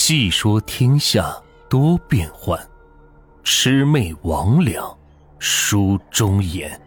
[0.00, 1.36] 细说天下
[1.68, 2.56] 多变幻，
[3.42, 4.96] 魑魅魍魉
[5.40, 6.80] 书中言。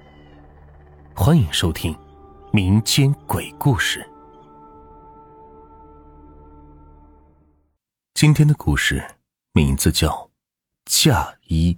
[1.14, 1.94] 欢迎收听
[2.54, 4.10] 民间鬼故事。
[8.14, 9.04] 今天的故事
[9.52, 10.08] 名字叫
[10.86, 11.74] 《嫁衣》，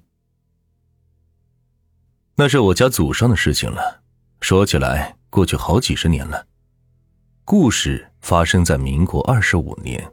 [2.36, 4.04] 那是我家祖上的事情了。
[4.40, 6.46] 说起来，过去好几十年了。
[7.44, 10.10] 故事发生在民国二十五年。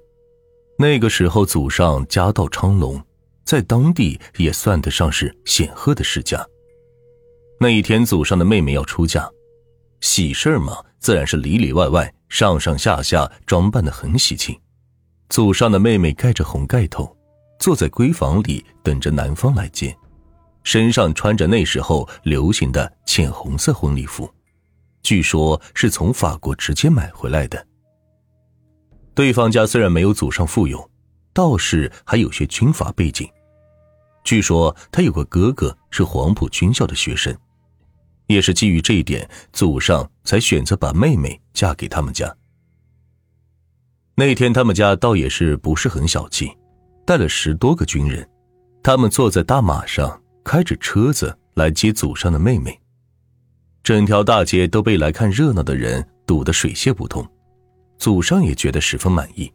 [0.81, 2.98] 那个时候，祖上家道昌隆，
[3.45, 6.43] 在当地也算得上是显赫的世家。
[7.61, 9.30] 那一天，祖上的妹妹要出嫁，
[10.01, 14.59] 喜事儿嘛，自然是里里外外、上上下下装扮的很喜庆。
[15.29, 17.15] 祖上的妹妹盖着红盖头，
[17.59, 19.95] 坐在闺房里等着男方来接，
[20.62, 24.27] 身上穿着那时候流行的浅红色婚礼服，
[25.03, 27.67] 据说是从法国直接买回来的。
[29.14, 30.91] 对方家虽然没有祖上富有，
[31.32, 33.28] 倒是还有些军阀背景。
[34.22, 37.36] 据说他有个哥哥是黄埔军校的学生，
[38.27, 42.34] 也是基于这一点，祖上才选择把妹妹嫁给他们家。
[44.14, 46.50] 那天他们家倒也是不是很小气，
[47.06, 48.28] 带了十多个军人，
[48.83, 52.78] 他们坐在大马上，开着车子来接祖上的妹妹。
[53.83, 57.27] 整条大街都被来看热闹的人堵得水泄不通。
[58.01, 59.53] 祖上也觉得十分满意，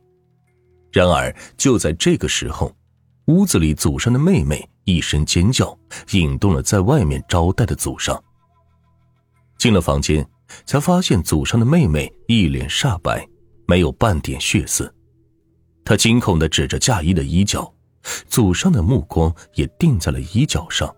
[0.92, 2.72] 然而就在这个时候，
[3.26, 5.76] 屋子里祖上的妹妹一声尖叫，
[6.12, 8.24] 引动了在外面招待的祖上。
[9.58, 10.24] 进了房间，
[10.64, 13.28] 才发现祖上的妹妹一脸煞白，
[13.68, 14.94] 没有半点血色。
[15.84, 17.74] 他惊恐的指着嫁衣的衣角，
[18.28, 20.96] 祖上的目光也定在了衣角上。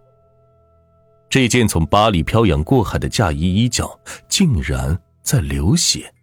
[1.29, 6.13] 这件从巴黎漂洋过海的嫁衣衣角，竟然在流血。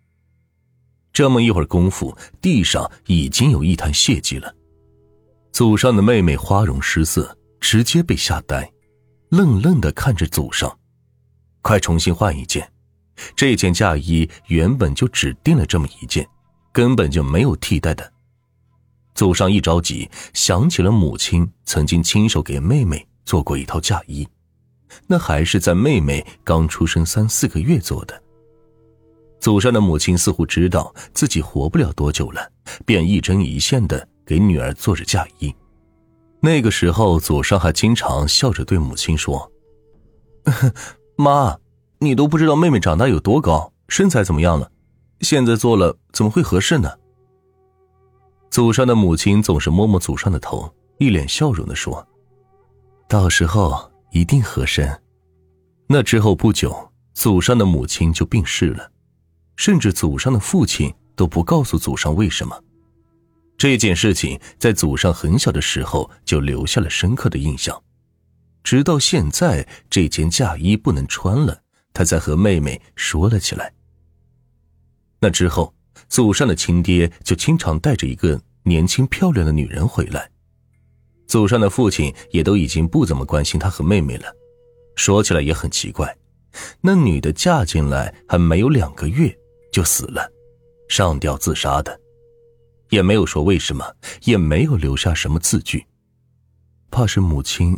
[1.15, 4.53] 这么一会儿功夫，地上已经有一滩血迹了。
[5.53, 8.69] 祖上的妹妹花容失色，直接被吓呆，
[9.29, 10.77] 愣愣的看着祖上。
[11.63, 12.69] 快重新换一件，
[13.37, 16.29] 这件嫁衣原本就只订了这么一件，
[16.73, 18.13] 根本就没有替代的。
[19.15, 24.29] 祖上一着急，想起了母亲曾经亲手给妹妹做过一套嫁衣，
[25.07, 28.24] 那还是在妹妹刚出生三四个月做的。
[29.41, 32.51] 祖上的母亲似乎知道自己活不了多久了，
[32.87, 35.55] 便一针一线的给女儿做着嫁衣。
[36.41, 39.51] 那个时候，祖上还经常笑着对母亲说
[41.17, 41.57] ：“妈，
[41.99, 44.71] 你都不知道妹妹长大有多高，身材怎么样了，
[45.21, 46.91] 现在做了怎么会合适呢？”
[48.51, 52.07] 祖上的母亲总是摸摸祖上的头，一脸笑容的说
[53.09, 54.89] ：“到时候一定合身。”
[55.89, 58.91] 那之后不久，祖上的母亲就病逝了。
[59.57, 62.63] 甚至祖上的父亲都不告诉祖上为什么。
[63.57, 67.81] 这件事情在祖上很小的时候就留下了深刻的印象，
[68.65, 73.73] 直到现在这件嫁衣不能穿了，他才和妹妹说了起来。
[75.21, 75.73] 那之后，
[76.09, 80.29] 祖上的亲爹就经常带着一个年轻漂亮的女人回来，
[81.29, 84.27] 祖上的父亲也都已经不怎么关心他和妹妹了。
[84.97, 86.15] 说起来也很奇怪，
[86.81, 89.35] 那女的嫁进来还没有两个月。
[89.75, 90.31] 就死了，
[90.89, 92.01] 上吊自杀的，
[92.91, 93.85] 也没有说为什么，
[94.23, 95.85] 也没有留下什么字据，
[96.93, 97.77] 怕是母亲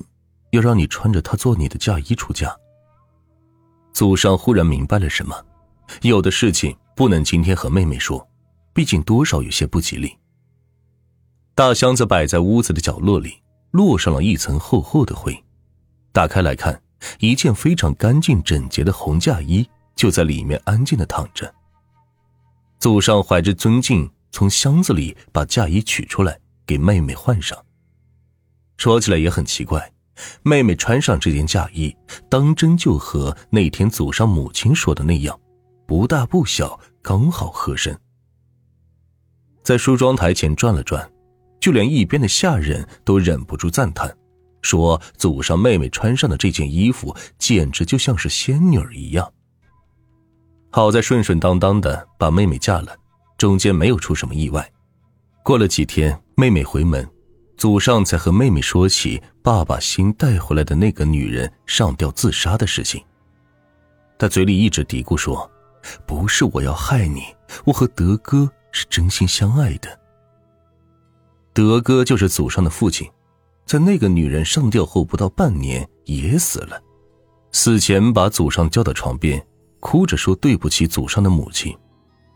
[0.50, 2.54] 要让你穿着她做你的嫁衣出嫁。
[3.94, 5.34] 祖上忽然明白了什么，
[6.02, 8.28] 有的事情不能今天和妹妹说，
[8.74, 10.14] 毕竟多少有些不吉利。
[11.54, 15.34] 大箱子摆在屋子的角落里，落上了一层厚厚的灰，
[16.12, 16.78] 打开来看，
[17.20, 21.50] 一件非常干净整洁的红嫁衣就在里面安静的躺着。
[22.86, 27.58] 祖上怀着尊敬，从箱子里把嫁衣取出来给妹妹换上。
[28.76, 29.92] 说起来也很奇怪，
[30.44, 31.92] 妹妹穿上这件嫁衣，
[32.30, 35.36] 当真就和那天祖上母亲说的那样，
[35.84, 37.98] 不大不小，刚好合身。
[39.64, 41.10] 在梳妆台前转了转，
[41.58, 44.16] 就连一边的下人都忍不住赞叹，
[44.62, 49.32] 说祖上妹妹穿上的这件衣服，简直就像是仙女儿一样。
[50.76, 52.94] 好在顺顺当当的把妹妹嫁了，
[53.38, 54.70] 中间没有出什么意外。
[55.42, 57.08] 过了几天，妹妹回门，
[57.56, 63.02] 祖上才和妹妹说起爸爸新带回来的那个女人上吊自杀的事情。
[64.18, 65.50] 他嘴里一直嘀咕说
[66.06, 67.22] ：“不是我要害你，
[67.64, 69.98] 我和德哥是真心相爱的。”
[71.54, 73.10] 德哥就是祖上的父亲，
[73.64, 76.78] 在那个女人上吊后不到半年也死了，
[77.50, 79.42] 死前把祖上叫到床边。
[79.80, 81.76] 哭着说对不起祖上的母亲，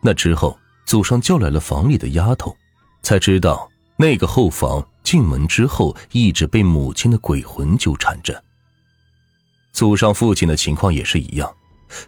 [0.01, 2.57] 那之后祖上叫来了房里的丫头，
[3.03, 8.43] 才知道那个后房进门之后一直被母亲的鬼魂纠缠着。
[9.73, 11.53] 祖上父亲的情况也是一样，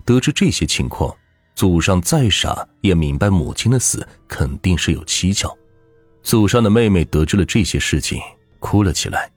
[0.05, 1.15] 得知这些情况，
[1.55, 5.57] 祖上再傻也明白母亲的死肯定是有蹊跷。
[6.23, 8.21] 祖上的妹妹得知了这些事情，
[8.59, 9.31] 哭了起来，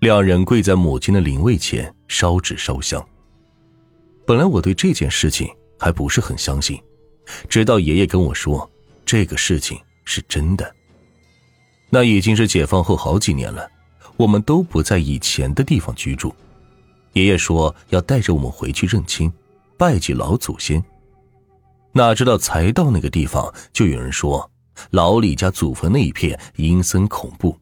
[0.00, 3.04] 两人跪在母亲的灵位前烧纸烧香。
[4.24, 5.48] 本来我对这件事情
[5.78, 6.80] 还不是很相信，
[7.48, 8.70] 直到爷爷跟我说
[9.04, 10.74] 这个事情是真的。
[11.90, 13.68] 那已经是解放后好几年了，
[14.16, 16.34] 我们都不在以前的地方居住。
[17.12, 19.30] 爷爷说要带着我们回去认亲，
[19.76, 20.82] 拜祭老祖先。
[21.92, 24.50] 哪知道才到那个地方，就有人说
[24.90, 27.54] 老李家祖坟那一片阴森恐怖，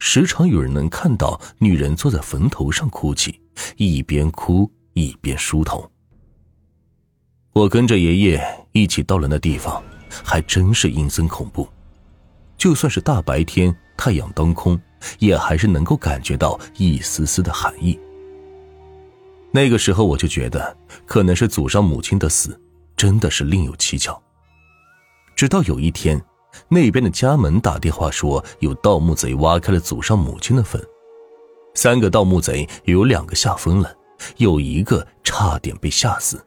[0.00, 3.40] 时常有人能看到女人坐在坟头上哭泣，
[3.76, 5.88] 一边哭一边梳头。
[7.56, 9.82] 我跟着爷爷一起到了那地方，
[10.22, 11.66] 还真是阴森恐怖。
[12.58, 14.78] 就算是大白天，太阳当空，
[15.20, 17.98] 也还是能够感觉到一丝丝的寒意。
[19.52, 20.76] 那个时候我就觉得，
[21.06, 22.60] 可能是祖上母亲的死，
[22.94, 24.22] 真的是另有蹊跷。
[25.34, 26.22] 直到有一天，
[26.68, 30.78] 那边的家门打电话说有盗墓贼挖开了祖上母亲的坟，
[31.74, 33.90] 三个盗墓贼有两个吓疯了，
[34.36, 36.38] 有一个差点被吓死。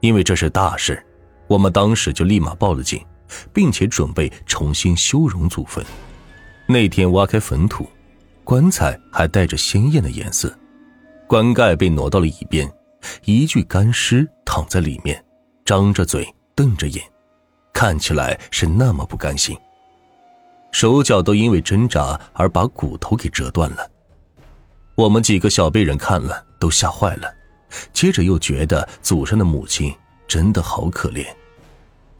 [0.00, 1.04] 因为这是大事，
[1.46, 3.04] 我们当时就立马报了警，
[3.52, 5.84] 并且准备重新修容祖坟。
[6.66, 7.88] 那天挖开坟土，
[8.44, 10.52] 棺材还带着鲜艳的颜色。
[11.28, 12.70] 棺盖被挪到了一边，
[13.24, 15.24] 一具干尸躺在里面，
[15.64, 17.02] 张着嘴，瞪着眼，
[17.72, 19.56] 看起来是那么不甘心。
[20.72, 23.90] 手脚都因为挣扎而把骨头给折断了。
[24.94, 27.32] 我们几个小辈人看了都吓坏了，
[27.92, 29.94] 接着又觉得祖上的母亲
[30.26, 31.26] 真的好可怜，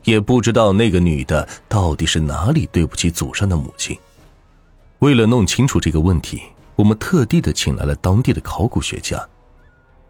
[0.04, 3.98] 也不知道那个女的到底是哪里对不起祖上的母亲。
[4.98, 6.42] 为了弄清楚这个问题。
[6.76, 9.26] 我们特地的请来了当地的考古学家，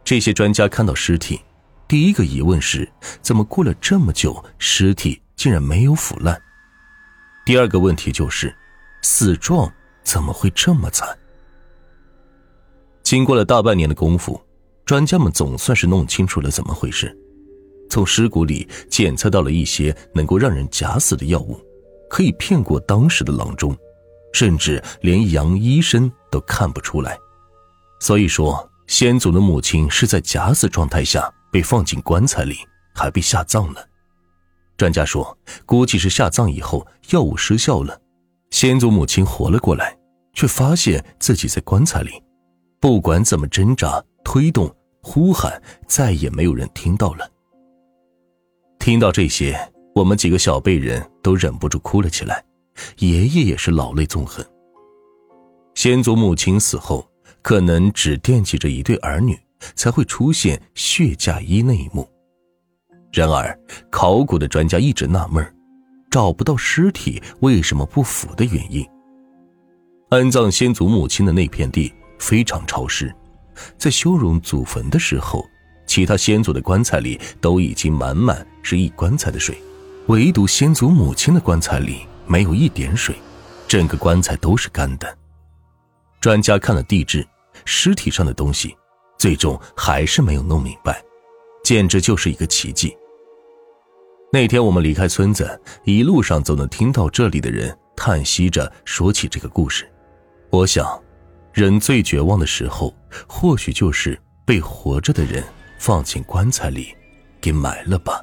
[0.02, 1.40] 这些专家看到尸体，
[1.86, 2.90] 第一个疑问是：
[3.22, 6.36] 怎么过了这么久，尸体竟然没有腐烂？
[7.44, 8.52] 第二个问题就是，
[9.02, 9.72] 死状
[10.02, 11.08] 怎么会这么惨？
[13.04, 14.42] 经过了大半年的功夫，
[14.86, 17.14] 专家们总算是弄清楚了怎么回事。
[17.90, 21.60] 从尸骨里检测到了一些能够让人假死的药物，
[22.08, 23.76] 可以骗过当时的郎中。
[24.32, 27.18] 甚至连杨医生都看不出来，
[28.00, 32.56] 所以说先祖的母亲是在假死状态下被放进棺材里，
[32.94, 33.82] 还被下葬了。
[34.76, 35.34] 专家说，
[35.64, 37.98] 估计是下葬以后药物失效了，
[38.50, 39.96] 先祖母亲活了过来，
[40.34, 42.10] 却发现自己在棺材里，
[42.78, 44.68] 不管怎么挣扎、推动、
[45.02, 47.30] 呼喊，再也没有人听到了。
[48.80, 49.56] 听到这些，
[49.94, 52.44] 我们几个小辈人都忍不住哭了起来。
[52.98, 54.44] 爷爷也是老泪纵横。
[55.76, 57.08] 先祖母亲死后，
[57.40, 59.38] 可能只惦记着一对儿女，
[59.76, 62.04] 才会出现血嫁衣那一幕。
[63.12, 63.56] 然而，
[63.90, 65.56] 考古的专家一直纳闷
[66.10, 68.84] 找不到尸体为什么不腐的原因。
[70.10, 73.14] 安葬先祖母亲的那片地非常潮湿，
[73.78, 75.44] 在修容祖坟的时候，
[75.86, 79.56] 其他先祖的棺材里都已经满满是一棺材的水，
[80.08, 82.06] 唯独先祖母亲的棺材里。
[82.28, 83.14] 没有一点水，
[83.68, 85.16] 整个棺材都是干的。
[86.20, 87.24] 专家看了地质，
[87.64, 88.76] 尸体上的东西，
[89.16, 91.00] 最终还是没有弄明白，
[91.62, 92.96] 简直就是一个奇迹。
[94.32, 99.88] 那天我们离开村子，一路上总能听到这里的人叹息着说起这个故事。
[100.50, 101.00] 我想，
[101.52, 102.92] 人最绝望的时候，
[103.26, 105.42] 或许就是被活着的人
[105.78, 106.94] 放进棺材里，
[107.40, 108.20] 给埋了吧。